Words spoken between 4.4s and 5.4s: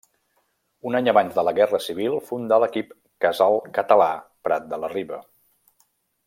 Prat de la Riba.